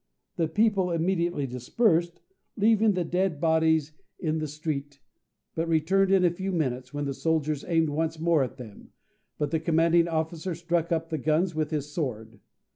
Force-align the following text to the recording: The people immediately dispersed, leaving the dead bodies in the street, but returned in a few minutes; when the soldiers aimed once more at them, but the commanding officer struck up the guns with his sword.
The 0.35 0.47
people 0.47 0.89
immediately 0.89 1.45
dispersed, 1.45 2.21
leaving 2.57 2.93
the 2.93 3.03
dead 3.03 3.39
bodies 3.39 3.93
in 4.17 4.39
the 4.39 4.47
street, 4.47 4.99
but 5.53 5.67
returned 5.67 6.11
in 6.11 6.25
a 6.25 6.31
few 6.31 6.51
minutes; 6.51 6.91
when 6.91 7.05
the 7.05 7.13
soldiers 7.13 7.63
aimed 7.67 7.89
once 7.89 8.19
more 8.19 8.41
at 8.43 8.57
them, 8.57 8.93
but 9.37 9.51
the 9.51 9.59
commanding 9.59 10.07
officer 10.07 10.55
struck 10.55 10.91
up 10.91 11.09
the 11.09 11.19
guns 11.19 11.53
with 11.53 11.69
his 11.69 11.93
sword. 11.93 12.39